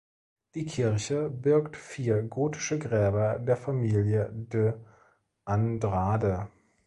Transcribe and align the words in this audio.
Die 0.55 0.65
Kirche 0.65 1.29
birgt 1.29 1.77
vier 1.77 2.23
gotische 2.23 2.79
Gräber 2.79 3.37
der 3.37 3.55
Familie 3.55 4.31
de 4.33 4.73
Andrade. 5.45 6.47